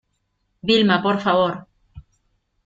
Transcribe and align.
Vilma, 0.67 0.97
por 1.05 1.17
favor. 1.25 1.53